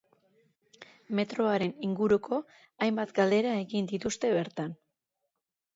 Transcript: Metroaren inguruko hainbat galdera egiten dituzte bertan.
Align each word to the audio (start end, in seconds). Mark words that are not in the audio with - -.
Metroaren 1.19 1.75
inguruko 1.89 2.41
hainbat 2.87 3.15
galdera 3.21 3.53
egiten 3.61 3.95
dituzte 3.95 4.35
bertan. 4.41 4.77